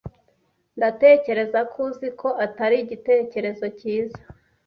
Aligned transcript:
Ndatekereza 0.77 1.59
ko 1.71 1.77
uzi 1.87 2.07
ko 2.19 2.29
atari 2.45 2.75
igitekerezo 2.79 3.65
cyiza. 3.79 4.21